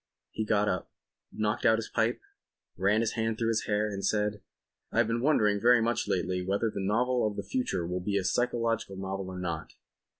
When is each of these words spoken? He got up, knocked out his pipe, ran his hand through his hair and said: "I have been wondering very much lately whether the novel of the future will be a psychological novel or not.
He 0.31 0.45
got 0.45 0.67
up, 0.67 0.89
knocked 1.31 1.63
out 1.63 1.77
his 1.77 1.87
pipe, 1.93 2.21
ran 2.75 3.01
his 3.01 3.11
hand 3.11 3.37
through 3.37 3.49
his 3.49 3.65
hair 3.65 3.87
and 3.87 4.03
said: 4.03 4.41
"I 4.91 4.97
have 4.97 5.05
been 5.05 5.21
wondering 5.21 5.61
very 5.61 5.79
much 5.79 6.07
lately 6.07 6.41
whether 6.41 6.71
the 6.71 6.81
novel 6.83 7.27
of 7.27 7.35
the 7.35 7.43
future 7.43 7.85
will 7.85 8.01
be 8.01 8.17
a 8.17 8.23
psychological 8.23 8.95
novel 8.97 9.29
or 9.29 9.37
not. 9.37 9.73